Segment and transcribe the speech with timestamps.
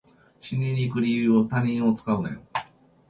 [0.39, 2.41] 死にに行く理由に他人を使うなよ